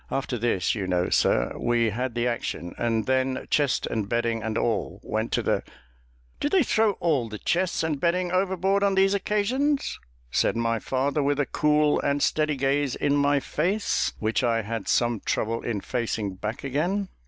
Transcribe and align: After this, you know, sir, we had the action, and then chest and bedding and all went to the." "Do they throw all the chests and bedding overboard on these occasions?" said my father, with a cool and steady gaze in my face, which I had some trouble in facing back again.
After 0.09 0.35
this, 0.39 0.73
you 0.73 0.87
know, 0.87 1.09
sir, 1.11 1.53
we 1.59 1.91
had 1.91 2.15
the 2.15 2.25
action, 2.25 2.73
and 2.75 3.05
then 3.05 3.45
chest 3.51 3.85
and 3.85 4.09
bedding 4.09 4.41
and 4.41 4.57
all 4.57 4.99
went 5.03 5.31
to 5.33 5.43
the." 5.43 5.61
"Do 6.39 6.49
they 6.49 6.63
throw 6.63 6.93
all 6.93 7.29
the 7.29 7.37
chests 7.37 7.83
and 7.83 7.99
bedding 7.99 8.31
overboard 8.31 8.81
on 8.81 8.95
these 8.95 9.13
occasions?" 9.13 9.99
said 10.31 10.57
my 10.57 10.79
father, 10.79 11.21
with 11.21 11.39
a 11.39 11.45
cool 11.45 11.99
and 12.01 12.23
steady 12.23 12.55
gaze 12.55 12.95
in 12.95 13.15
my 13.15 13.39
face, 13.39 14.13
which 14.17 14.43
I 14.43 14.63
had 14.63 14.87
some 14.87 15.19
trouble 15.19 15.61
in 15.61 15.81
facing 15.81 16.33
back 16.33 16.63
again. 16.63 17.09